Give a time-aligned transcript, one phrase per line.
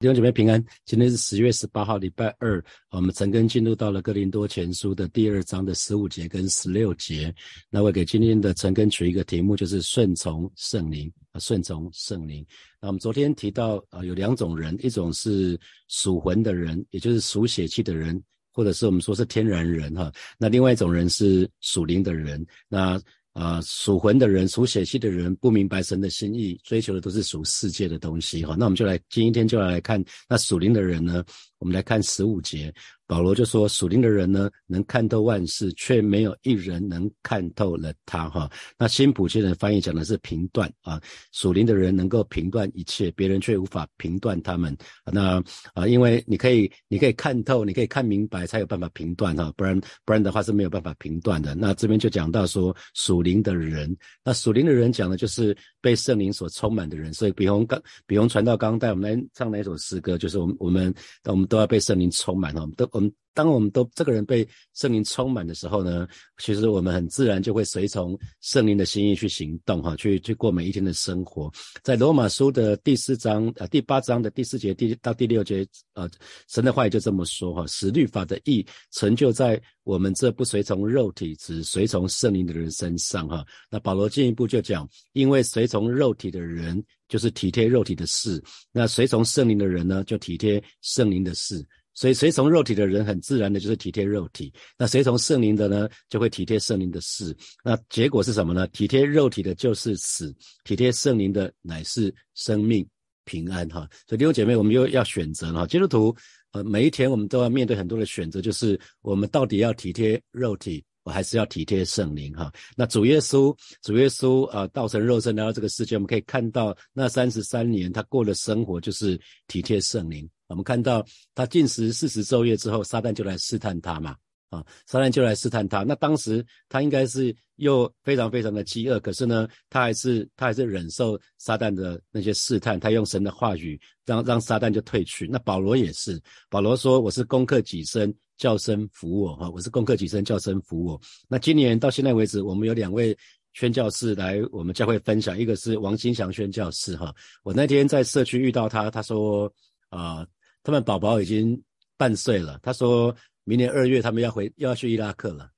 [0.00, 2.64] 弟兄姐妹平安，今天是十月十八号，礼拜二。
[2.92, 7.34] 我们陈根进入到了哥林多前书的第二章的十五节跟十六节。
[7.68, 12.46] 那我给今天的陈根取一个题目，就是顺从圣灵啊，顺从圣灵。
[12.80, 15.58] 那我们昨天提到啊，有两种人，一种是
[15.88, 18.22] 属魂的人，也就是属血气的人，
[18.52, 20.12] 或者是我们说是天然人哈。
[20.38, 22.46] 那另外一种人是属灵的人。
[22.68, 23.02] 那
[23.38, 28.44] 啊，属魂的人、属血气的人，不明白神的心意，追求的都是属世界的东西。
[28.44, 31.24] 哈，那我们就来今天就来看那属灵的人呢。
[31.58, 32.72] 我们来看十五节。
[33.06, 41.00] 保罗就说：“属灵的人呢，能看透万事，却没有一人能看透了他。”哈，那新普京人翻译讲的是评断啊，
[41.32, 44.76] 属灵的人能够评断一切，别人却无法评断他们。
[45.10, 51.54] 那啊，因为你可以，你可以看透，你可以看明白，才有办法评断哈，不然不然的话是没有办法评断的。
[51.54, 57.10] 那这边就讲到说，属灵的人，那属灵的人讲的就是被圣灵所充满的人。
[57.14, 62.88] 所以，比方刚，比方传道刚带我们来唱那首诗歌，就是我们我们我们都要被圣灵充满哈，都。
[62.92, 64.44] 我们当我们都这个人被
[64.74, 66.08] 圣灵充满的时候呢，
[66.38, 71.48] 其实我们很自然就会随从圣灵的心意去行动，哈，去去过每一天的生活。
[71.84, 75.64] 在罗马书的第四章啊第八章的第四节第到第六节，
[75.94, 76.10] 呃，
[76.48, 83.46] 神的话也就这么说，哈，使律法的意成就在我们这不随从肉体，只随从圣灵的人身上，哈。
[83.70, 88.42] 那保罗进一步就讲，因为随从肉体的人就是体贴肉体的事，
[88.72, 91.64] 那随从圣灵的人呢，就体贴圣灵的事。
[91.98, 97.36] 所以，随从肉体的人很自然的就是体贴肉体；那随从圣灵的呢，就会体贴圣灵的事。
[97.64, 98.68] 那结果是什么呢？
[98.68, 100.32] 体贴肉体的就是死，
[100.62, 102.86] 体贴圣灵的乃是生命
[103.24, 103.68] 平安。
[103.68, 105.66] 哈，所以弟兄姐妹，我们又要选择了。
[105.66, 106.14] 基督徒，
[106.52, 112.32] 呃，每一天我们都要面对很多的选择，就是我们到底要体贴肉体，我还是要体贴圣灵？
[112.34, 120.30] 哈，那主耶稣，主耶稣啊，道成肉身来到这个世界，我们可以看到那三十三年他过的生活就是体贴圣灵。
[120.48, 121.04] 我们看到
[121.34, 124.16] 他进食四十昼夜之后，撒旦就来试探他嘛，
[124.48, 125.82] 啊，撒旦就来试探他。
[125.82, 135.28] 那当时他应该是又非常非常的饥饿，可是呢，他还是他还是忍受撒旦的那些试探，他用神的话语让让撒旦就退去。
[135.30, 140.98] 那保罗也是，保罗说我是攻克己身，叫声服我，哈，我是攻克己身，叫声服我。
[141.28, 143.14] 那今年到现在为止，我们有两位
[143.52, 149.52] 宣教士来我们教会分享，一个是王新祥宣教士，哈，我那天在社区遇到他，他说
[149.90, 150.26] 啊。
[150.68, 151.58] 他们宝宝已经
[151.96, 155.50] 半岁了，他说明年二月他们要回，又要去伊拉克了，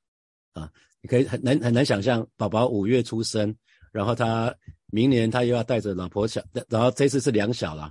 [0.53, 3.53] 啊，你可以很难很难想象，宝宝五月出生，
[3.91, 4.55] 然后他
[4.93, 7.91] 明年他又要带着老婆小，然后这次是两小了，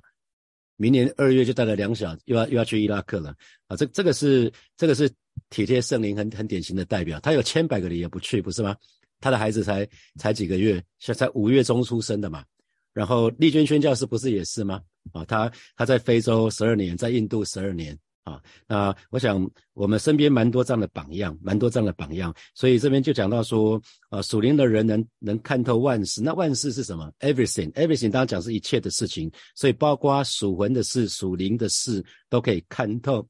[0.78, 3.36] 明年二月就带了两小，又要又要去伊拉克了，
[3.68, 5.12] 啊，这这个是这个是
[5.50, 8.74] 体贴圣灵很很典型的代表，他有千百个理由不去，不是吗？
[9.20, 9.86] 他的孩子才
[10.16, 12.46] 才几个月，才才五月中出生的嘛。
[12.94, 14.82] 然后丽娟宣教师不是也是吗？
[15.14, 18.42] 啊，他他在非洲十二年，在印度十二年啊。
[18.68, 22.34] 那我想我们身边蛮多这样的榜样，蛮多这样的榜样。
[22.54, 26.22] 所以这边就讲到说，啊，属灵的人能能看透万事。
[26.22, 29.32] 那万事是什么？Everything，Everything，当然讲是一切的事情。
[29.56, 33.28] 所以包括属魂的事、属灵的事都可以看透。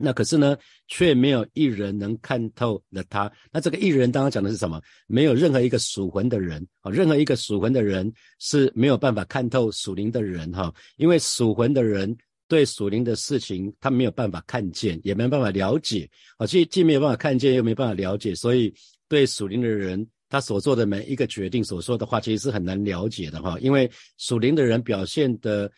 [0.00, 3.30] 那可是呢，却没有一人能看透了他。
[3.52, 4.80] 那这个一人，刚刚讲的是什么？
[5.08, 10.72] 没有任何一个属魂的人啊，任何一个属魂的人是没有办法看透属灵的人哈。
[10.98, 12.16] 因为属魂的人
[12.46, 16.46] 对属灵的事情，他没有办法看见，也没有办法了解啊。
[16.46, 18.72] 既既没有办法看见，又没办法了解，所以
[19.08, 23.58] 对属灵的人，他所做的每一个决定、所说的话，其实是很难了解的哈。
[23.60, 25.68] 因为属灵的人表现的。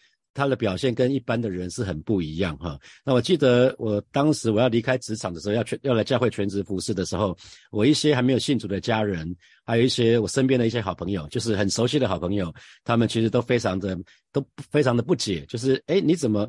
[0.40, 2.78] 他的表现跟一般的人是很不一样哈。
[3.04, 7.36] 那我记得我当时我要离开职场的时候，要全要来教会全职服侍的时候，
[7.70, 9.36] 我一些还没有信主的家人，
[9.66, 12.50] 还有一些我身边的一些好朋友，就是很熟悉的好朋友，
[12.84, 13.94] 他们其实都非常的
[14.32, 16.48] 都非常的不解，就是哎你怎么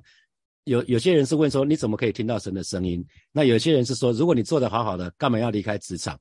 [0.64, 3.06] 有有些人是问说你怎么可以听到神的声音？
[3.34, 6.18] 那有些人是说如果你做得好好的，干嘛要离开职场？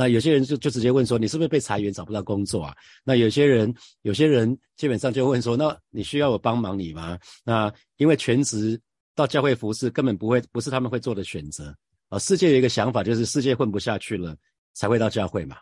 [0.00, 2.74] 那有些人就就直接问说，你是不是被裁员找不到工作啊？
[3.04, 7.18] 那有些人有些人基本上就问说，那你需要我帮忙你吗？
[7.44, 8.80] 那因为全职
[9.14, 11.76] 到教会服侍根本不会不是他们会做的选择
[12.08, 12.18] 啊。
[12.18, 14.34] 世界有一个想法就是世界混不下去了
[14.72, 15.58] 才会到教会嘛。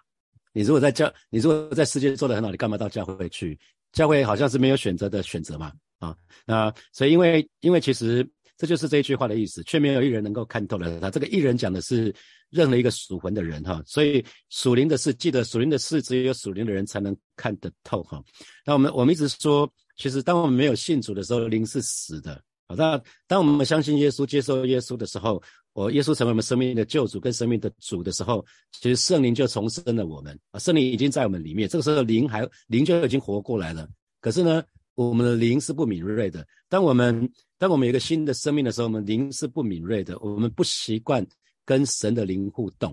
[0.53, 3.59] 你如果在教你如果在世界做得很好，你干嘛到教会去？
[3.91, 6.15] 教会好像是没有选择的选择嘛啊。
[6.47, 8.25] 那所以因为因为其实
[8.59, 11.11] 这就是这一句话的意思，却没有一人能够看透了他。
[11.11, 12.15] 这个一人讲的是。
[12.51, 18.25] 任何一个属魂的人哈，所以属灵的事，记得属灵的事，只有属灵的人才能看得透哈。
[18.65, 22.43] 那我们我们一直说，其实当我们没有信主的时候，灵是死的。
[22.67, 25.43] 好，那当我们相信耶稣、接受耶稣的时候，
[25.75, 30.59] 我耶稣成为我们生命的救主跟生命的主的时候，其实圣灵就重生了我们啊。
[30.59, 33.87] 圣灵已经在我们里面，这个时候灵还灵就已经活过来了。
[34.23, 34.65] 可是呢，
[34.99, 36.45] 我们的灵是不敏锐的。
[36.69, 40.19] 当我们当我们有一个新的生命的时候，我们灵是不敏锐的。
[40.19, 41.25] 我们不习惯
[41.65, 42.93] 跟神的灵互动。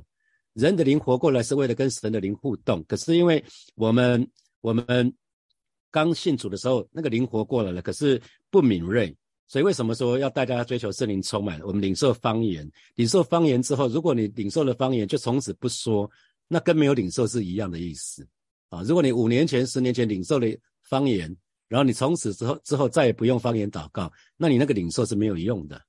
[0.53, 3.43] 人的灵活过来是为了跟神的灵互动，可是因为
[3.73, 4.29] 我们
[4.61, 5.11] 我们
[5.89, 8.21] 刚信主的时候，那个灵活过来了，可是
[8.51, 9.13] 不敏锐。
[9.47, 11.59] 所以为什么说要大家追求圣灵充满？
[11.61, 16.07] 我们领受方言，领受方言之后，如果你领受了方言，就从此不说，
[16.47, 18.27] 那跟没有领受是一样的意思
[18.69, 18.83] 啊。
[18.83, 20.47] 如果你五年前、十年前领受了
[20.83, 21.35] 方言，
[21.67, 25.81] 然后你从此之后之后再也不用方言祷告，那你那个领受是没有用的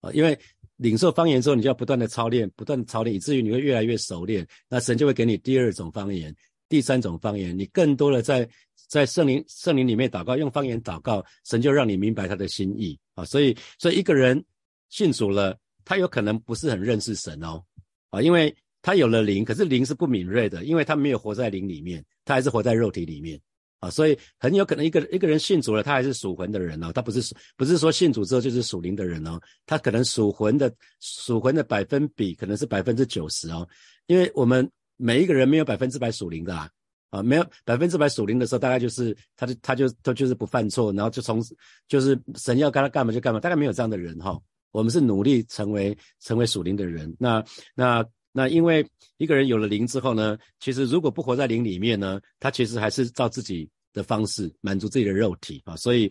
[0.00, 0.10] 啊。
[0.12, 0.38] 因为
[0.76, 6.34] 领受方言之后，你就要不断的操练，不断的操练，以至于你会越来越熟练，那神就会给你第二种方言、
[6.68, 8.48] 第三种方言，你更多的在。
[8.88, 13.24] 在圣灵圣灵里面祷告，用方言祷告，神就让你明白他的心意啊！
[13.24, 14.44] 所以，所以一个人
[14.90, 17.64] 信主了，他有可能不是很认识神哦
[18.10, 23.40] 啊，因为他有了灵，可是灵是不敏锐的，因为他没有活在灵里面，他还是活在肉体里面
[23.82, 33.68] 啊，所以很有可能一个一个人信主了，他还是属魂的人哦，他不是不是说信主之后就是属灵的人哦，他可能属魂的属魂的百分比可能是百分之九十哦，
[34.06, 36.70] 因为我们每一个人没有百分之百属灵的啊。
[37.10, 41.42] 啊，没有百分之百属灵的时候，大概就是他就他就他就是不犯错，然后就从
[41.86, 44.40] 就是神要跟他干嘛就干嘛，大概没有这样的人哈。
[44.70, 47.14] 我们是努力成为成为属灵的人。
[47.18, 47.44] 那
[47.74, 48.02] 那
[48.32, 48.84] 那，因为
[49.18, 56.10] 一个人有了灵之后呢，其实如果不活在灵里面呢，他其实还是照自己的方式满足自己的肉体啊，所以。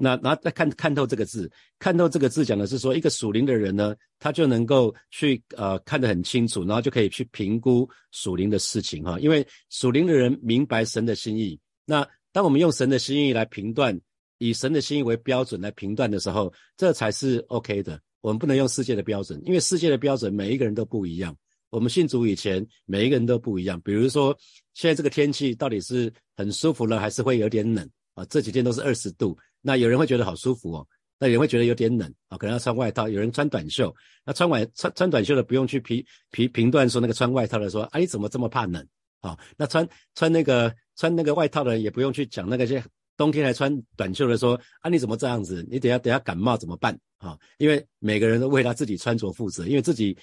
[0.00, 1.50] 那然后再看看透这个字，
[1.80, 9.18] 看透这个字讲的是说，一个属灵的人呢，他就能够去呃看得很清楚，然后就可以去评估属灵的事情哈。
[9.18, 11.58] 因为属灵的人明白神的心意。
[11.84, 14.00] 那当我们用神的心意来评断，
[14.38, 18.00] 以神的心意为标准来评断的时候，这才是 OK 的。
[18.20, 21.36] 我们不能用世界的标准，因为世界的标准每一个人都不一样。
[21.70, 23.78] 我们信主以前，每一个人都不一样。
[23.82, 24.36] 比如说，
[24.74, 28.24] 现在这个天气到底是很舒服了，还是会有点冷啊？
[28.26, 29.36] 这几天都是二十度。
[29.60, 30.86] 那有人会觉得好舒服哦，
[31.18, 33.06] 那有人会觉得有点冷啊，可能要穿外套。
[33.06, 33.94] 有人穿短袖，
[34.24, 38.86] 那穿外穿穿短袖的不用去评评评断说那个穿外套的说，啊你怎么这么怕冷
[39.20, 39.38] 啊？
[39.56, 42.82] 那穿穿那个穿那个外套的人也不用去讲那个些
[43.14, 45.66] 冬天还穿短袖的说，啊你怎么这样子？
[45.70, 47.36] 你等下等下感冒怎么办啊？
[47.58, 50.16] 因为每个人都为他自己穿着负责，因为自己。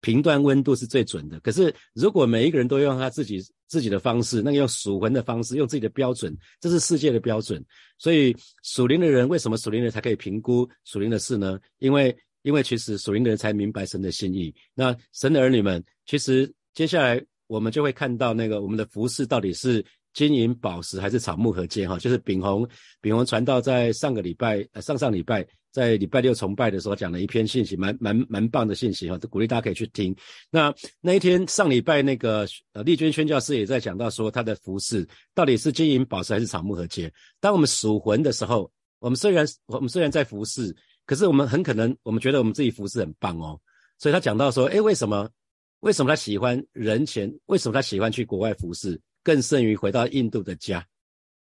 [0.00, 7.64] 评断温度是最准的，可是如果每一个人都用他自己自己的方式，那个用属魂的方式，用自己的标准，这是世界的标准。
[7.98, 11.58] 所以属灵的人为什么属灵的人才可以评估属灵的事呢？
[11.78, 14.54] 因为因为其实属灵的人才明白神的心意。
[14.74, 19.84] 那神的儿女们，其实接下来我们就会看到那个我们的服饰到底是。
[20.12, 22.68] 金银宝石还是草木合金哈，就是炳宏
[23.00, 30.14] 炳宏传道在上个礼拜呃上上礼拜在礼拜六崇拜的时候讲了一篇信息，蛮蛮蛮棒的信息哈，鼓励大家可以去听。
[30.50, 37.10] 那那一天上礼拜那个呃丽娟宣教师也在讲到说他的服饰到底是金银宝石还是草木合金。
[37.38, 40.74] 当我们属魂的时候，我们虽然我们虽然在服饰，
[41.06, 43.58] 可是我们很可能我们觉得我们自己服饰很棒哦。
[43.96, 45.30] 所以他讲到说，哎，为什么
[45.80, 47.32] 为什么他喜欢人前？
[47.46, 49.00] 为什么他喜欢去国外服饰？
[49.22, 50.86] 更胜于回到印度的家，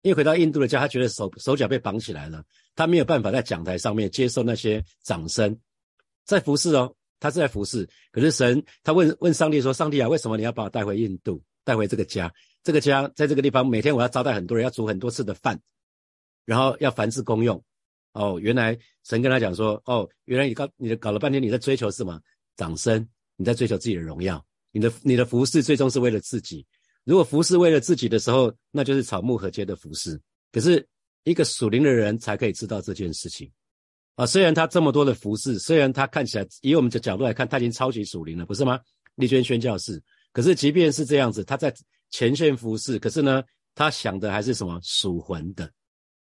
[0.02, 2.44] 因为回到印度的家，他觉得手手脚被绑起来了，
[2.76, 5.58] 他没有办法在讲台上面接受那些掌声，
[6.26, 7.88] 在服侍哦，他是在服侍。
[8.12, 12.34] 可是神，他问问上帝说：“上帝啊，为什么你要把我带回印度，带回这个家？
[12.64, 15.60] 这个家在这个地方，每天我要招待很多人，要煮很多次的饭，
[16.46, 17.64] 然后要凡事公用。”
[18.14, 22.20] 哦，原来神跟他讲说：“哦，原来你搞你的搞了半天，你在追求什么？
[22.56, 23.08] 掌声？
[23.36, 24.44] 你在追求自己的荣耀？
[24.72, 26.66] 你的你的服侍最终是为了自己。”
[27.08, 30.20] 如果服侍为了自己的时候，那就是草木合接的服侍。
[30.52, 30.86] 可是
[31.24, 33.50] 一个属灵的人才可以知道这件事情
[34.16, 34.26] 啊。
[34.26, 38.78] 虽然他这么多的服侍，虽然他看起来以我们的角度来看，他已经超级属灵了，不是吗？
[39.16, 40.04] 丽娟宣教士。
[40.34, 41.74] 可是即便是这样子，他在
[42.10, 43.42] 前线服侍，可是呢，
[43.74, 45.72] 他想的还是什么属魂的。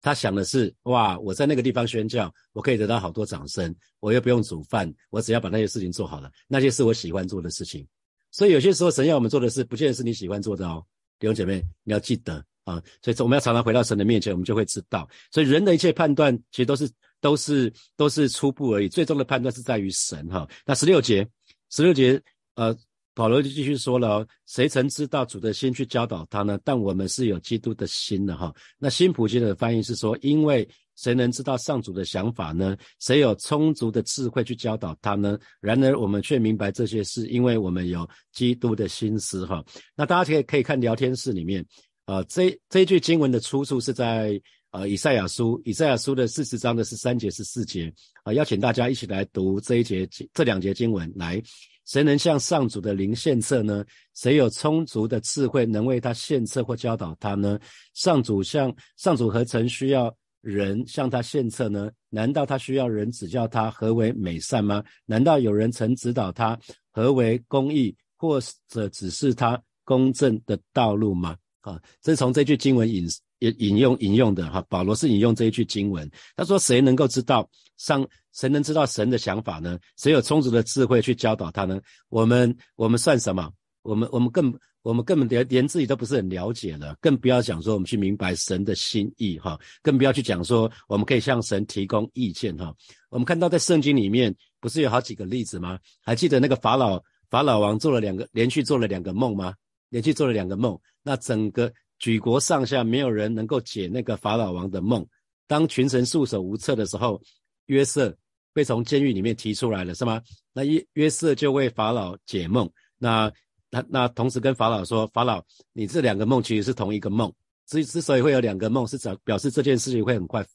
[0.01, 7.87] 他想的是哇，我在那个地方宣教，我可以得到好多掌声，我又不用煮饭，我只要把那些事情做好了，那些是我喜欢做的事情。
[8.35, 10.85] 所以有些时候神要我们做的事，不见得是你喜欢做的哦，
[11.17, 12.83] 弟兄姐妹，你要记得啊。
[13.01, 15.07] 所以我们要常常回到神的面前，我们就会知道。
[15.31, 20.45] 所以人的一切判断，其实都是都是都是初步而已，最终的判断是在于神哈。
[20.65, 21.25] 那十六节，
[21.69, 22.21] 十六节，
[22.55, 22.75] 呃，
[23.13, 26.59] 保罗就继续说了，谁曾知道主的心去教导他呢？
[26.61, 28.53] 但我们是有基督的心的哈。
[28.77, 30.67] 那新普金的翻译是说，因为。
[30.95, 32.75] 谁能知道上主的想法呢？
[32.99, 35.37] 谁有充足的智慧去教导他呢？
[35.59, 39.45] 然而我们却明白这些事，因为我们有基督的心思。
[39.45, 39.63] 哈，
[39.95, 41.65] 那大家可以可以看聊天室里面，
[42.05, 47.93] 啊，这这一句经文的出处是在呃以赛亚书，以赛亚书的四十章的十三节、十四节。
[48.23, 51.11] 啊，邀请大家一起来读这一节这两节经文。
[51.15, 51.41] 来，
[51.85, 53.85] 谁能向上主的灵献策呢？
[54.13, 57.59] 谁有充足的智慧能为他献策或教导他呢？
[57.93, 60.15] 上主向上主何曾需要？
[60.45, 61.89] 人向他献策呢？
[62.09, 64.83] 难道他需要人指教他何为美善吗？
[65.07, 66.57] 难道有人曾指导他
[66.91, 71.35] 何为公义，或者指示他公正的道路吗？
[71.61, 73.07] 啊，这是从这句经文引
[73.39, 74.63] 引引用引用的哈。
[74.69, 78.07] 保罗是引用这一句经文，他说：“谁能够知道上？
[78.33, 79.79] 谁能知道神的想法呢？
[79.97, 81.81] 谁有充足的智慧去教导他呢？
[82.09, 83.51] 我们我们算什么？
[83.81, 84.53] 我们我们更。”
[84.85, 92.71] 我们根本连连自己都不是很了解了，更不要讲说我们去明白神的心意哈，更不要去讲说我们可以向神提供意见哈。
[93.09, 95.79] 我们看到在圣经里面不是有好几个例子吗？
[96.03, 97.01] 还记得那个法老
[97.31, 99.55] 法老王做了两个连续做了两个梦吗？
[99.89, 105.03] 连续做了两个梦，那整个举国上下没有人能够解那个法老王的梦。
[105.47, 107.19] 当群臣束手无策的时候，
[107.65, 108.15] 约瑟
[108.53, 110.21] 被从监狱里面提出来了，是吗？
[110.53, 113.33] 那约约瑟就为法老解梦，那。
[113.75, 117.31] 那那同时跟法老说，法老，你这两个梦其实是同一个梦，
[117.67, 120.45] 之之所以会有两个梦，是表表示这件事情会很快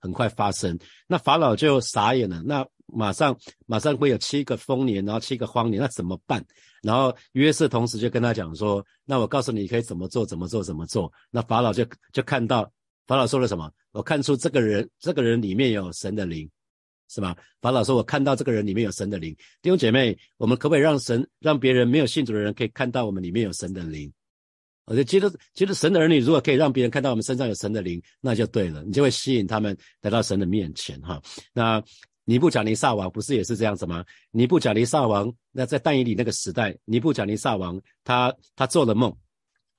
[0.00, 0.78] 很快发生。
[1.06, 6.42] 那法老就傻眼了，那马上马上会有七个丰年，然后七个荒年，那怎么办？
[6.82, 11.12] 然后约瑟同时就跟他讲说，那我告诉你可以怎么做，怎么做，怎么做。
[11.30, 12.70] 那法老就就看到
[13.06, 13.70] 法老说了什么？
[13.92, 16.50] 我看出这个人这个人里面有神的灵。
[17.10, 17.36] 是吧？
[17.60, 24.10] 法老说：“我看到这个人里面有神的灵。”弟兄姐妹，我们可不可以让神、让别人没有信主的人可以看到我们里面有神的灵？
[24.86, 31.00] 我就觉得，觉得神的儿女如果可以让别人看到我们身上有神的灵，那就对了，你就会吸引他们来到神的面前。
[31.00, 31.20] 哈，
[31.52, 31.82] 那
[32.24, 34.04] 尼布甲尼撒王不是也是这样子吗？
[34.30, 39.16] 尼布甲尼撒王，那在但以里那个时代，尼布甲尼撒王他他做了梦，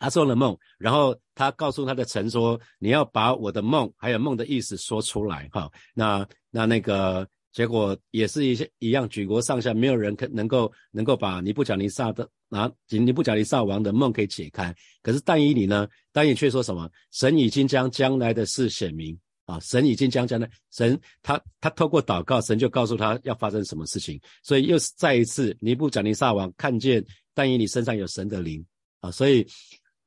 [0.01, 6.27] 他做了梦，然后他告诉他的臣说：“你要把我的梦还有梦的意思说出来。”哈，那。
[6.53, 14.75] 那那个结果也是一些一样，举国上下没有人可能够能够把尼布甲尼撒的拿尼布甲尼撒王的梦给解开。
[15.01, 15.87] 可是但以理呢？
[16.11, 16.89] 但以却说什么？
[17.13, 19.57] 神已经将将来的事显明啊！
[19.61, 24.19] 神已经将将来，神他他透过祷告，神就告诉他要发生什么事情。
[24.43, 27.01] 所以又是再一次，尼布甲尼撒王看见
[27.33, 28.61] 但以理身上有神的灵
[28.99, 29.09] 啊！
[29.09, 29.47] 所以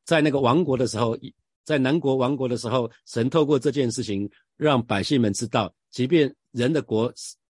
[0.04, 1.16] 在那个王国的时候，
[1.64, 5.74] 在南国王国的时候，神透过这件事情让百姓们知道。
[5.90, 7.12] 即便人的国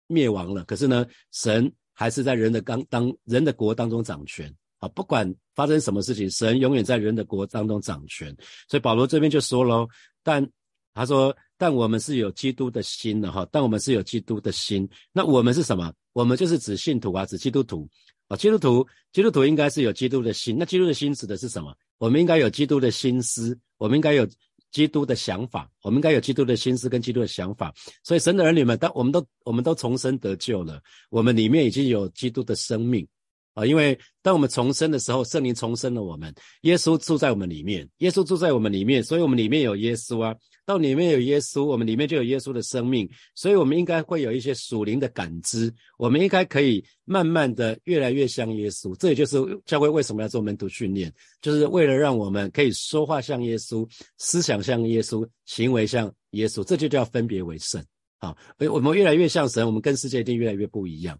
[0.07, 4.87] 灭亡了，可是呢，神还是在人的当当人的国当中掌权啊！
[4.89, 8.35] 不管发生什么事情，神永远在人的国当中掌权。
[8.67, 9.87] 所以保罗这边就说喽，
[10.21, 10.45] 但
[10.93, 14.87] 他说，但我们是有基督的心的哈，但我们是有基督的心。
[15.13, 15.91] 那我们是什么？
[16.13, 17.87] 我们就是指信徒啊，指基督徒
[18.27, 18.35] 啊。
[18.37, 20.57] 基督徒，基督徒应该是有基督的心。
[20.59, 21.73] 那基督的心指的是什么？
[21.97, 24.27] 我们应该有基督的心思，我们应该有。
[24.71, 27.73] 基督的想法，我们应该有基督的心思跟基督的想法。
[28.03, 33.07] 所以神的儿女们，当我们都我们都重生得救了，我们里面已经有基督的生命
[33.53, 33.65] 啊。
[33.65, 40.35] 因为当我们重生的时候，圣灵重生了我们，耶稣住在我们里面，耶稣住在我们里面，所以我们里面有耶稣啊。
[40.65, 48.95] 到里面有耶稣，我们里面就有耶稣的生命，所以我们应该会有一些属灵的感知，我们应该可以慢慢的越来越像耶稣。
[48.95, 57.83] 这也就是教会为什么要做门徒训练，就是为了让我们可以说话像耶稣，思想像耶稣，行为像耶稣，这就叫分别为圣。
[58.17, 58.35] 好，
[58.71, 61.19] 我们越来越像神，我们跟世界一定越来越不一样。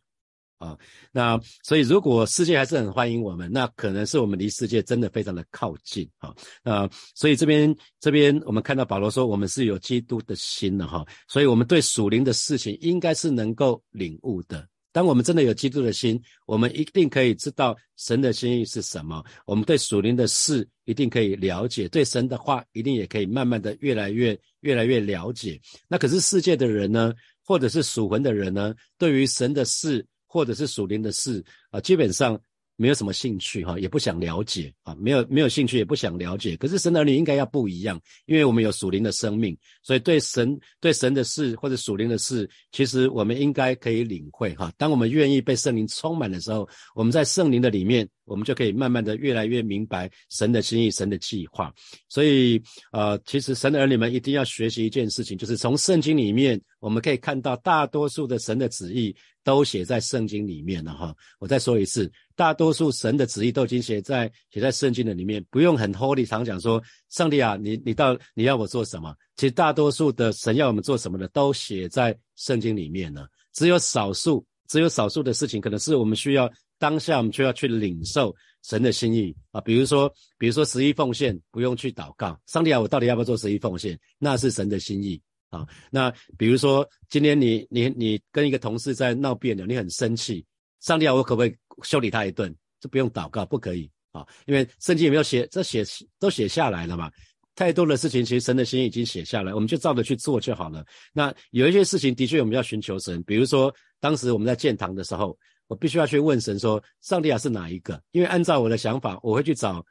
[0.58, 0.78] 啊，
[1.12, 6.34] 那所以如果世界还是很欢迎我们，那可能是我们离世界真的非常的靠近啊。
[6.64, 14.66] 那所以这边这边我们看到保罗说，我们是有基督的心的哈，所以我们对属灵的事情应该是能够领悟的。
[14.94, 19.22] 当我们真的有基督的心，我们一定可以知道神的心意是什么。
[19.46, 25.60] 我们对属灵的事一定可以了解，对神的话一定也可以慢慢的越来越越来越了解。
[25.90, 30.06] 那可是世界的人呢，或者是属魂的人呢，对于神的事。
[30.36, 32.38] 或者是属灵的事啊，基本上
[32.78, 36.58] 没有什么兴趣哈，也不想了解啊，没有没有兴趣，也不想了解。
[36.58, 44.72] 可是神的儿女应该要不一样，因为我们有属灵的生命，所以对神对神的事或者属灵的事，其实我们应该可以领会哈。
[44.78, 51.74] 当我们愿意被圣灵充满的时候，我们在圣灵的里面，我们就可以慢慢的越来越明白神的心意、神的计划。
[52.10, 59.16] 所以呃，其实神的儿女们一定要学习一件事情，就是从圣经里面我们可以看到大多数的神的旨意。
[59.46, 69.16] 都写在圣经里面了哈，我再说一次，大多数神的旨意都已经写在写在圣经的里面，不用很 holy 常讲说，上帝啊，你你到你要我做什么？
[69.36, 73.28] 其实大多数的神要我们做什么的，都写在圣经里面了。
[73.54, 79.62] 只有少数，只有少数的事情，可能是我们需要当下我们就要去领受神的心意啊。
[79.62, 83.98] 比如说，比如说十一奉献，不用去祷告，上帝啊，我到底要不要做十一奉献？
[84.20, 85.22] 那是神的心意。
[85.52, 90.44] 啊，那比如说今天你你你跟一个同事在闹别扭，你很生气，
[90.86, 92.56] 上帝啊，我可不可以修理他一顿？
[92.80, 95.48] 这不用祷告，不可以啊，因为圣经有没有写？
[95.48, 95.84] 这写
[96.20, 97.12] 都写下来了嘛。
[97.56, 100.86] 太多的事情，其实神的心已经写下来，我们就照着去做就好了。
[101.12, 109.84] 那有一些事情的确我们要寻求神，比如说当时我们在建堂的时候，我必须要去问神说：“上帝啊，是哪一个？”因为按照我的想法，我会去找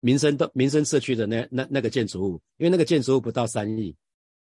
[0.00, 3.94] 民生的民生社区的那那那个建筑物，因为那个建筑物不到三亿，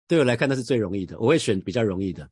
[0.07, 2.29] 对我来看那是最容易的，我会选比较容易的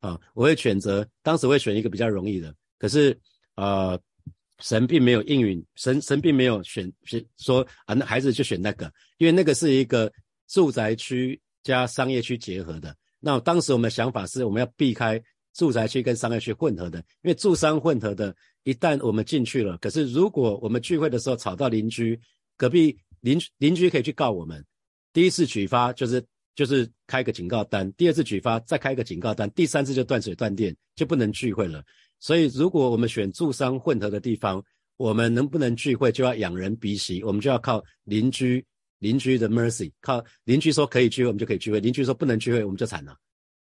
[0.00, 2.54] 啊，我会选择当时会选一个比较容易的。
[2.78, 3.18] 可是
[3.56, 4.00] 呃，
[4.60, 10.12] 神并没有应允，神神并没有选选说啊，那孩子就选那个，因为那个是一个
[10.48, 12.96] 住宅区加商业区结合的。
[13.20, 15.20] 那当时我们的想法是，我们要避开
[15.54, 22.20] 住宅区跟商业区混合的，因为住商混合的，一旦我们进去了，可是如果我们聚会的时候吵到邻居，
[22.56, 24.64] 隔壁邻邻居可以去告我们。
[25.12, 31.82] 第一次举发就是就是开个警告单，第二次举发再开个警告单，第三次就断水断电，就不能聚会了。
[32.20, 34.62] 所以，如果我们选住商混合的地方，
[34.96, 38.64] 我们能不能聚会，就要仰人鼻息，我们就要靠邻居
[38.98, 43.16] 邻居的 mercy，靠邻居说可以聚会，我们就可以聚会；邻居说不能聚会，我们就惨了。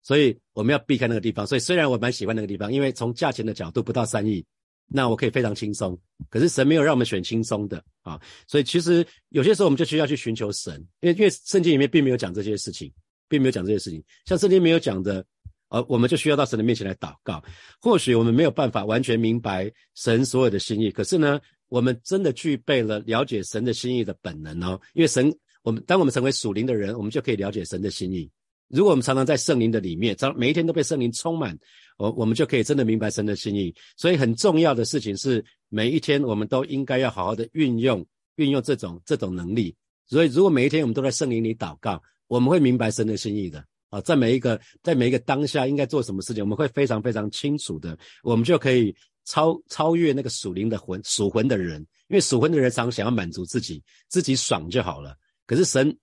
[0.03, 1.47] 所以，我们要避开那个地方。
[1.47, 4.45] 所以，虽然我蛮喜欢那个地方，因为从价钱的角度不到三亿，
[4.87, 5.99] 那我可以非常轻松。
[6.29, 12.93] 可是神没有让我们选轻松的啊，所以其实有些时候我们就需要去寻求神，因为因为圣经里面并没有讲这些事情，
[13.29, 15.25] 并没有讲这些事情，像圣经没有讲的。
[15.73, 17.43] 而我们就需要到神的面前来祷告。
[17.81, 24.79] 或许我们没有办法完全明白神所有的心意，可是呢，我们真的具备了了解神的心意的本能哦。
[24.93, 28.31] 因为神，我们当我们成为属灵的人，我们就可以了解神的心意。
[28.69, 31.59] 如果我们常常在圣灵的里面，常每一天都被圣灵充满，
[31.97, 33.75] 我我们就可以真的明白神的心意。
[33.97, 39.75] 所以很重要的事情是，每一天我们都应该要好好的运用运用这种这种能力。
[40.07, 43.65] 所以，如果每一天我们都在圣灵里祷告，我们会明白神的心意的。
[43.93, 48.95] 啊，在每一个在每一个当下应该做什么事情，我们会非常非常清楚的，我们就可以
[49.27, 55.15] 超超越那个属灵的魂属魂的人，因为属魂的人常想要满足自己，自己爽就好了。
[55.47, 55.95] 可是神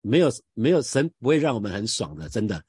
[0.00, 2.64] 没有没有神不会让我们很爽的，真的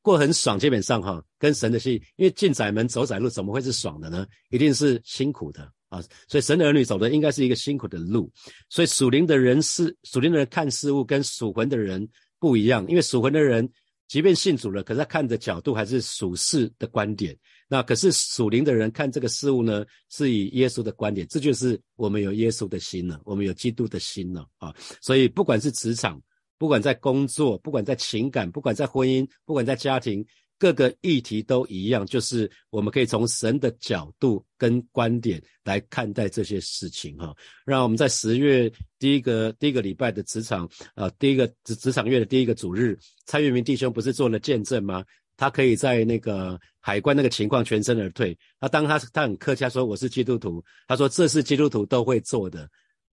[0.00, 4.24] 过很爽，基本上哈跟神的心，因为进窄门走窄路怎么会是爽的呢？
[4.50, 6.00] 一定是辛苦的啊。
[6.28, 8.30] 所以神的儿女走的应该是一个辛苦的路。
[8.68, 13.68] 所以属灵的人是属灵的人看事物跟属魂的人不一样，因为属魂的人。
[14.08, 17.36] 即便信主了，可是他看的角度还是属世的观点。
[17.68, 21.26] 那可是属灵的人看这个事物呢，是以耶稣的观点。
[21.28, 24.74] 这就是我们有耶稣的心了，我们有基督的心了啊！
[25.02, 26.20] 所以不管是职场，
[26.56, 30.26] 不管在工作，不管在情感，不管在婚姻，不管在家庭。
[30.58, 37.32] 各个议题都一样，就是我们可以从神的角度跟观点来看待这些事情哈。
[37.64, 45.04] 让我们在十月第一个第一个礼拜的职场啊，第一个职职场月的第一个主日，蔡月明弟兄不是做了见证吗？
[45.36, 48.36] 他可以在那个海关那个情况全身而退。
[48.58, 52.68] 他当他他很客气说我是基督徒，他说这是基督徒都会做的。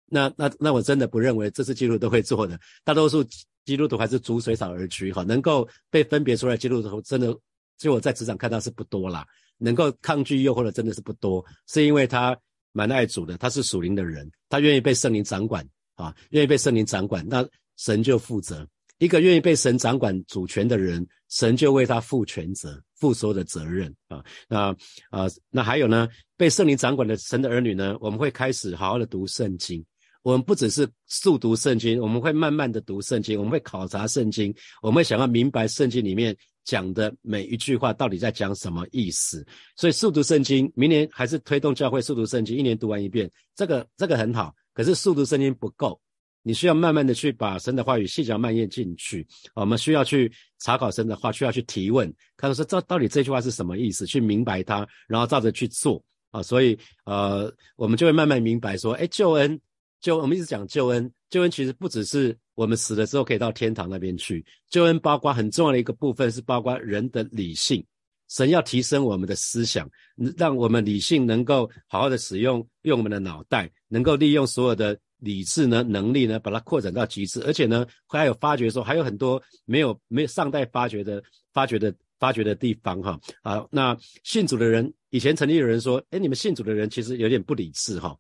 [0.08, 3.24] 那那那我真的不认为这是基督徒都会做的，大多数。
[3.66, 7.36] 基督徒还是逐水草而居哈，能够被分别出来，基督徒真的，
[7.78, 9.26] 就我在职场看到是不多啦。
[9.58, 12.38] 能够抗拒诱惑的真的是不多，是因为他
[12.74, 17.48] 蛮爱主的，他是属灵的人，他愿意被圣灵掌管啊，愿意被圣灵掌管，那
[17.78, 18.68] 神就负责。
[18.98, 24.24] 一个愿意被神掌管主权的人，神就为他负全责，负所有的责任啊。
[24.48, 24.76] 那
[25.10, 29.86] 啊，那还有呢，被圣灵掌管的神的儿女呢，我们会开始好好的读圣经。
[30.26, 39.46] 我们不只是速读圣经，我们会慢慢的读圣经，我们会考察圣经，我们会想要明白圣经里面讲的每一句话到底在讲什么意思。
[39.76, 44.52] 所以速读圣经，明年还是推动教会速读圣经，一年读完一遍，这个这个很好。
[44.74, 46.02] 可是速读圣经不够，
[46.42, 49.28] 你需要慢慢的去把神的话语细嚼慢咽进去。
[49.54, 56.42] 我们需要去查考神的话，需要去提问，看说这到底这句话是什么意思，去明白它，然后照着去做啊。
[56.42, 59.62] 所以呃，我们就会慢慢明白说，哎，救恩。
[60.06, 67.84] 就我们一直讲救恩，救恩其实不只是我们死了之后可以到天堂那边去，救恩包括很重要的一个部分是包括人的理性，
[68.30, 69.90] 神要提升我们的思想，
[70.38, 81.20] 让我们理性能够好好的使用，用我们的脑袋，能够利用所有的理智呢能力呢，把它扩展到极致，而且呢还有发掘说还有很多没有没有尚待发掘的
[81.52, 88.16] 发掘的发掘的地方哈啊，那信主的人以前曾经有人说，哎，你们信主的人其实有点不理智哈。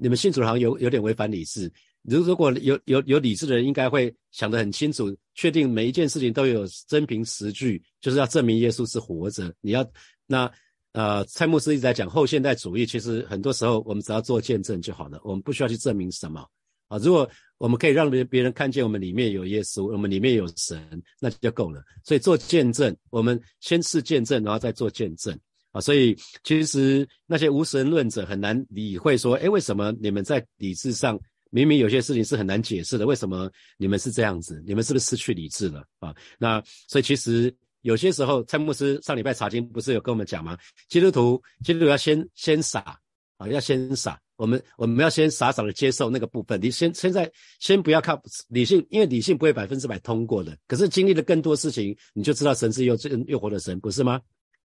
[0.00, 1.70] 你们信主好像有有点违反理智。
[2.02, 9.54] 如如果有有有理智的人，应该会想得很清楚，确定每一件事情都有真凭实据，就是要证明耶稣是活着。
[9.60, 9.86] 你要
[10.26, 10.50] 那
[10.92, 16.44] 呃，蔡牧师一直在讲后现代主义，其实很多时候我们只要做见证就好了，我们不需要去证明什么
[16.88, 16.96] 啊。
[16.98, 21.82] 如果我们可以让别别人看见我们里面有耶稣，我们里面有神，那就够了。
[22.02, 25.38] 所以做见证，我们先是见证，然后再做见证。
[25.72, 31.18] 啊，所以其实那些无神论者很难理会说，哎，为什么你们在理智上
[31.50, 34.62] 明明有些事情是很难解释的，为什么你们是这样子？
[34.66, 36.14] 你们是不是失去理智了啊？
[36.38, 40.56] 那所以其实有些时候，蔡牧师上礼拜查经不是有跟我们讲吗？
[40.88, 42.98] 基督徒，基督徒要先先傻
[43.36, 44.20] 啊，要先傻。
[44.36, 46.58] 我们我们要先傻傻的接受那个部分。
[46.62, 50.56] 你先现在先不要靠理性，因为理性不会百分之百通过的。
[50.66, 54.18] 可是经历了更多事情，你就知道神是又又活的神，不是吗？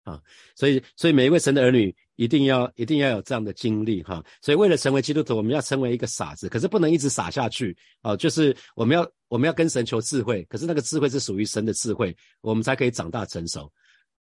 [0.03, 0.21] 啊，
[0.55, 4.23] 所以所以每一位神的儿女一定要一定要有这样的经历哈。
[4.41, 8.15] 所以为了成为基督徒，我们要成为一个傻子，可是不能一直傻下去啊。
[8.15, 13.71] 就是我们要我们要跟神求智慧，可是那个智慧是属于神的智慧，我们才可以长大成熟。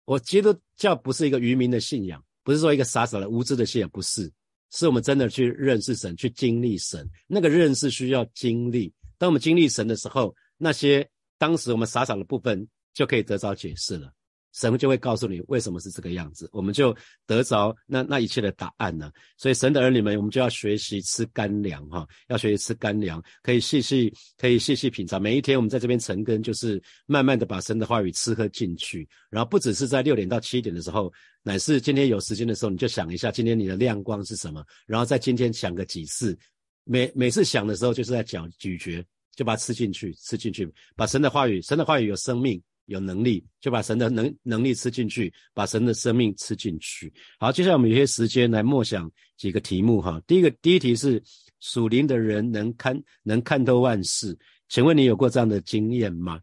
[0.04, 4.30] 我基督教不是一个愚民的信仰，不是说一个傻傻的无知的信仰，不是，
[4.70, 7.08] 是我们真的去认识神，去经历神。
[7.26, 14.12] 那个认识需要经历，当我们经历神的时候，那些当时我们傻傻的部分就可以得到解释了。
[14.54, 19.10] 神就会告诉你为什么是这个样子，我们就得着那那一切的答案呢。
[19.36, 25.20] 所以神的儿女们，我们就要学习吃干粮哈，要学习吃干粮，可以细细可以细细品尝。
[25.20, 29.06] 每一天我们在这边成根，就是慢慢的把神的话语吃喝进去。
[29.28, 31.12] 然后不只是在六点到七点的时候，
[31.42, 36.38] 乃是今天有时间的时候，你就想一下今天你的亮光是什么，然后在今天想个几次，
[36.84, 42.62] 每每次想的时候就是在嚼咀嚼，就把它吃进去，吃进去，把神的话语，神的话语有生命。
[42.86, 47.12] 有能力就把神的能能力吃进去，把神的生命吃进去。
[47.38, 50.20] 好，接下来我们有些时间来默想几个题目哈。
[50.26, 51.22] 第一个第一题是
[51.60, 54.36] 属灵的人能看能看透万事，
[54.68, 56.40] 请问你有过这样的经验吗？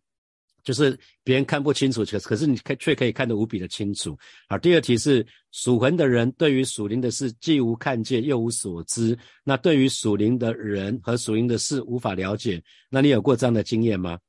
[0.64, 4.16] 就是别人看不清楚，可可是你可却可以看得无比的清楚。
[4.48, 14.20] 好，第二题是属魂的人对于属灵的事既无看见又无所知，那对于属灵的人和属灵的事无法了解，那你有过这样的经验吗？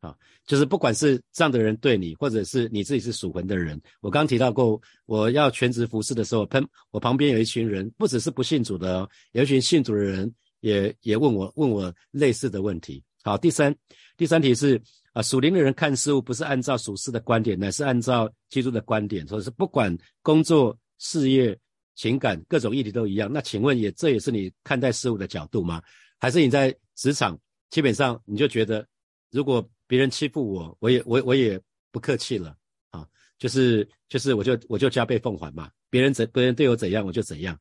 [0.00, 0.14] 啊，
[0.46, 13.02] 就是不管是这样的人对你，或者是你自己是属魂的人，我刚提到过，我要全职服侍的时候，喷我旁边有一群人，不只是不信主的，哦有一群信主的人也也问我问我类似的问题。
[13.24, 13.74] 好，第三
[14.16, 14.80] 第三题是
[15.12, 21.58] 啊，属灵的人看事物不是按照属世的观点，乃是按照基督的观点，说是不管工作、事业、
[21.96, 23.28] 情感各种议题都一样。
[23.32, 25.82] 那请问也这也是你看待事物的角度吗？
[26.20, 27.36] 还是你在职场
[27.70, 28.86] 基本上你就觉得
[29.30, 32.54] 如果别人欺负我，我也我我也不客气了
[32.90, 33.04] 啊，
[33.38, 35.68] 就是就是我就我就加倍奉还嘛。
[35.90, 37.58] 别人怎别人对我怎样，我就怎样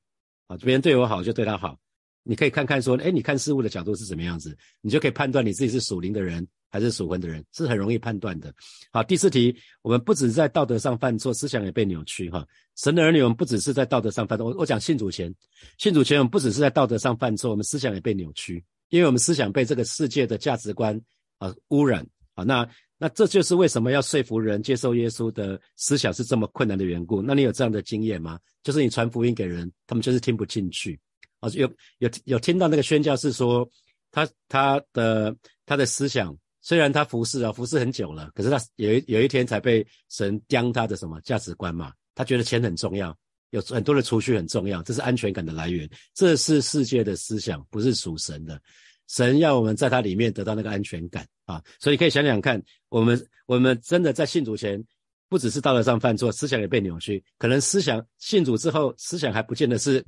[0.47, 0.57] 啊。
[0.57, 1.79] 别人对我好，就对他好。
[2.23, 8.53] 你可以看看说，哎，你看事物的角度是怎么样子，你就可以判断你自己是属灵的人还是属魂的人，是很容易判断的。
[8.91, 12.45] 好，第四题，我们不只是在道德上犯错，思想也被扭曲哈。
[12.75, 15.33] 神的儿女，我们不只是在道德上犯错，我我讲信主前，
[15.77, 20.99] 信主前我们不只是在道德上犯错，我们思想也被扭曲，因为我们思想被这个世界的价值观
[21.37, 22.05] 啊污染。
[22.37, 22.69] 啊，那
[22.99, 27.19] 那这就是为什么要说服人接受耶稣的思想是这么困难的缘故。
[27.19, 28.39] 那你有这样的经验吗？
[28.61, 30.99] 就是你传福音给人，他们就是听不进去。
[31.39, 33.67] 啊，有有有听到那个宣教士说，
[34.11, 41.91] 他他的他的思想虽然他服侍啊服侍很久了，可是他有一有一天才被神将他的什么价值观嘛？
[42.13, 43.15] 他觉得钱很重要，
[43.49, 45.89] 有很多的储蓄很重要，这是安全感的来源。
[46.13, 48.61] 这是世界的思想，不是属神的。
[49.07, 54.81] 神要我们在他里面得到那个安全感啊，所以可以想想看，我们我们真的在信主前，
[55.29, 60.05] 不只是道德上犯错，思想也被扭曲，可能思想信主之后，思想还不见得是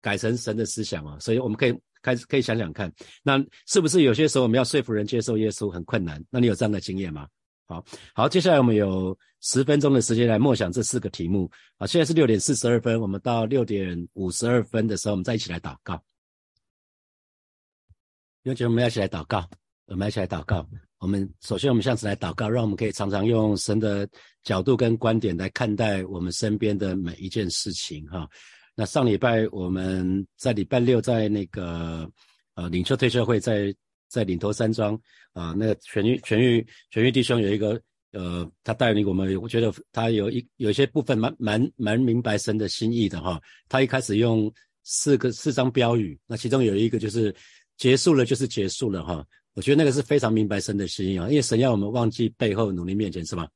[0.00, 2.92] 改成神的思想啊，所以我们可以开始可以想想看，
[3.22, 6.22] 那是不是有些时候我们要说服人接受耶稣很困难？
[6.28, 7.26] 那你有这样的经验吗？
[7.66, 16.02] 好好，接下来我们有十分钟的时间来默想这四个题目啊，现在是六点四十二分，我们到六点五十二分的时候，我们再一起来祷告。
[18.42, 19.48] 有请我们要一起来祷告，
[19.92, 20.66] 我们一起来祷告。
[21.00, 24.08] 我们首先，我们向此来祷告，让我们可以常常用神的
[24.42, 28.06] 角度跟观点来看待我们身边的每一件事情。
[28.06, 28.26] 哈，
[28.74, 32.10] 那上礼拜我们在礼拜六在那个
[32.54, 33.74] 呃领袖退休会，在
[34.08, 34.98] 在领头山庄
[35.34, 37.78] 啊，那个全域全域全域弟兄有一个
[38.12, 43.38] 呃，他带领我们，我觉得他有一有一些部分蛮蛮蛮明白神的心意的哈。
[43.68, 44.50] 他一开始用
[44.84, 47.34] 四个四张标语，那其中有一个就是。
[47.78, 53.46] 结束了就是结束了哈，我觉得那个是非常明白神的心意啊，因为神要我们忘记背后，努力面前，是吧？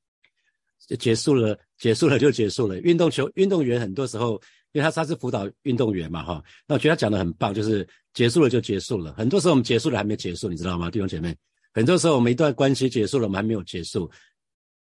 [0.99, 2.79] 结束了，结束了就结束了。
[2.81, 4.35] 运动球运动员很多时候，
[4.73, 9.15] 因为他他是辅导运动员嘛哈，那我觉得他讲的很棒，就是结束了就结束了。
[9.15, 11.35] 很多时候我们结束了还没结束，你知道吗，弟兄姐妹？
[11.73, 14.11] 很多时候我们一段关系结束了，我们还没有结束，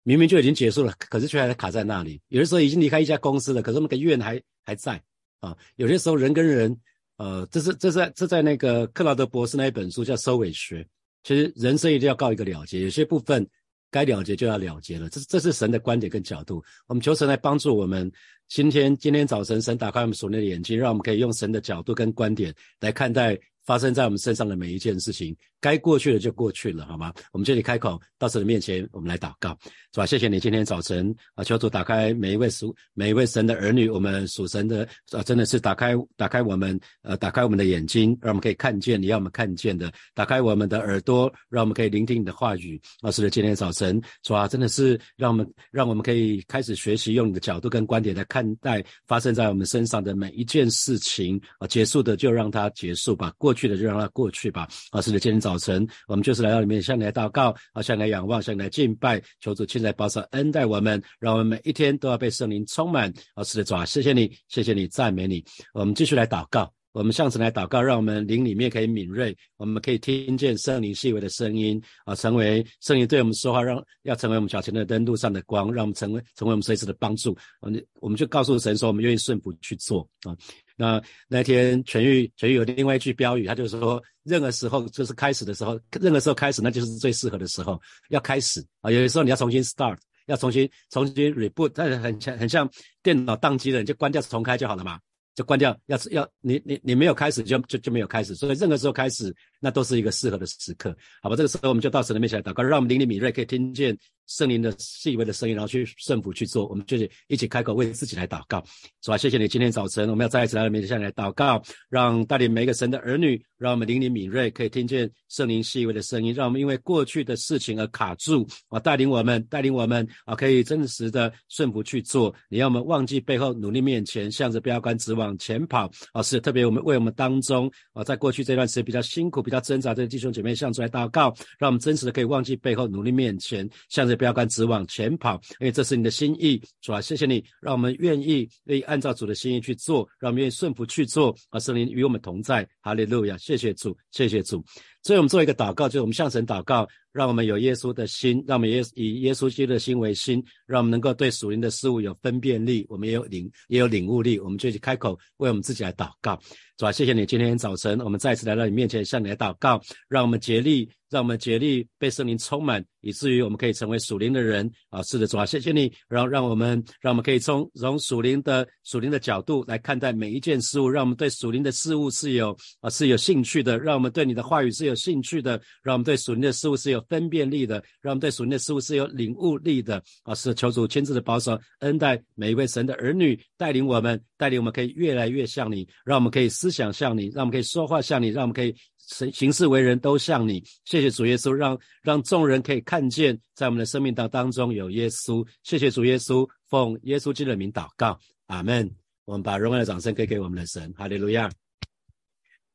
[0.03, 2.21] 明明就已经结束了，可是却还卡在那里。
[2.27, 5.01] 有的时候已经离开一家公司了，可是那个怨还还在
[5.39, 5.57] 啊。
[5.75, 6.79] 有些时候人跟人。
[7.17, 10.81] 呃，这是这是这在那个克劳德博士那一本书叫《收尾学》。
[11.23, 13.47] 其实人生一定要告一个了结，有些部分
[13.91, 15.09] 该了结就要了结了。
[15.09, 16.63] 这这是神的观点跟角度。
[16.87, 18.11] 我们求神来帮助我们。
[18.47, 23.37] 今天今天早晨，神打开我们属灵的眼睛，让我们可以用神的角度跟观点来看待
[23.69, 27.13] 发生在我们身上的每一件事情，该过去的就过去了，好吗？
[27.31, 29.55] 我们这里开口到神的面前，我们来祷告，
[29.93, 30.07] 是吧？
[30.07, 42.81] 谢谢你今天早晨啊，求主打开每一位属每一位神的儿女，我们属神的啊，真的是打开打开我们呃，打开我们的眼睛，让我们可以看见你要我们看见的，打开我们的耳朵，让我们可以聆听你的话语。
[43.01, 44.47] 啊，师的，今天早晨，是吧？
[44.47, 54.67] 真的是让我们让我们可以开始学习用你的角度跟观点来看待发生在我们身上的每一件事情啊，结束的就让它结束吧，过去的就让它过去吧。
[54.91, 63.11] 啊，是的，今天早晨我们就是来到里面向你来祷告，啊，向你来仰望，向你来敬拜，求主亲自保守恩待我们，让我们每一天都要被圣灵充满。
[63.35, 65.43] 啊，是的，主啊，谢谢你，谢谢你，赞美你。
[65.73, 77.37] 我们继续来祷告，我们向神来祷告，让我们灵里面可以敏锐，我们可以听见圣灵细微的声音，啊，成为圣灵对我们说话，让要成为我们脚前的灯路上的光，让我们成为成为我们随时的帮助。
[77.61, 80.35] 我们我们就告诉神说，我们愿意顺服去做啊。
[80.79, 87.77] 那那天全愈全愈有另外一句标语，他就是说，任何时候就是开始的时候，任何时候开始，那就是最适合的时候，
[88.11, 88.89] 要开始啊。
[88.89, 92.69] 有的时候你要重新 start，要重新重新 reboot，但是很像很像
[93.03, 94.97] 电脑宕机了，你就关掉重开就好了嘛，
[95.35, 95.77] 就关掉。
[95.87, 101.35] 要要你你你没有开始就就就没有开始，所以任何时候开始，那都是一个适合的时刻，好吧？
[101.35, 103.97] 这个时候我们就到神的面前来祷告，让我们灵里敏锐可以听见。
[104.29, 108.63] 圣灵的细微的声音，然后去顺服去做，我们就是一起开口为自己来祷告，
[109.01, 109.17] 是吧？
[109.17, 122.31] 谢谢你，今天早晨我们要再一次来到面前来祷告，让带领每一个神的儿女，让我们灵灵敏锐，可以听见圣灵细微的声音，让我们因为过去的事情而卡住啊，带领我们，带领我们啊，可以真实的顺服去做。
[122.49, 126.21] 你要我们忘记背后，努力面前，向着标杆直往前跑啊！
[126.21, 134.19] 是特别我们为我们当中啊，在过去这段时间比较辛苦、比较挣扎的弟兄姐妹向主来祷告，让我们真实的可以忘记背后，努力面前，向着。
[134.19, 136.99] 标杆直往前跑，因为这是你的心意，是吧？
[136.99, 141.33] 谢谢你，让我们愿意愿意按照主的心意去做，让我们愿意顺服去做。
[141.47, 143.37] 啊，圣灵与我们同在，哈利路亚！
[143.37, 144.61] 谢谢主，谢谢主。
[145.01, 156.39] 所以我们做一个祷告，就是我们向神祷告，让我们有耶稣的心，让我们耶以耶稣基督的心为心，让我们能够对属灵的事物有分辨力，我们也有领也有领悟力，我们就去开口为我们自己来祷告，
[156.77, 156.91] 主啊？
[156.91, 160.89] 谢谢你，今天早晨我们再次来到你面前，向你来祷告，让我们竭力。
[161.09, 165.01] 让我们竭力被圣灵充满，以至于我们可以成为属灵的人啊！
[165.03, 180.35] 是的，主啊，谢谢你，让让我们让我们可以从从属灵的属灵的角度来看待每一件事物，让我们对属灵的事物是有啊是有兴趣的，让我们对你的话语是有兴趣的，让我们对属灵的事物是有分辨力的，让我们对属灵的事物是有领悟力的啊！
[180.35, 188.75] 是求主亲自的保守恩待每一位神的儿女，带领我们，带领我们可以越来越像你，让我们可以思想像你，让我们可以说话像你，让我们可以。
[189.09, 195.45] 行行事为人都像你，谢谢主耶稣，让让众人可以看见，在我们的生命当当中有耶稣。
[195.63, 198.89] 谢谢主耶稣，奉耶稣基督的名祷告，阿门。
[199.25, 201.51] 我们把荣耀的掌声给给我们的神，哈利路亚。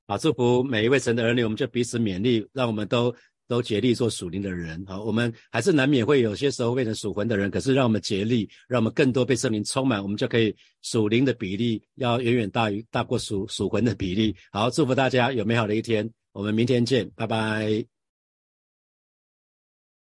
[0.06, 3.14] 好，祝福每一位神的儿女，我们就彼此勉励，让我们都
[3.46, 4.84] 都竭力做属灵的人。
[4.86, 14.34] 好，我们还是难免会有些时候变成属魂的人，可是让我们竭力，让我们更多被圣灵充满，我们就可以属灵的比例要远远大于大过属属魂的比例。
[14.50, 16.08] 好，祝福大家有美好的一天。
[16.34, 17.93] 我们明天见，拜拜。